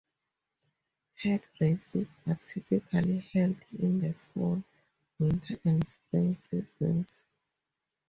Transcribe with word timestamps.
Head 1.13 1.43
races 1.59 2.17
are 2.25 2.39
typically 2.43 3.19
held 3.33 3.61
in 3.77 3.99
the 4.01 4.13
fall, 4.33 4.63
winter 5.19 5.59
and 5.63 5.85
spring 5.87 6.33
seasons. 6.33 7.23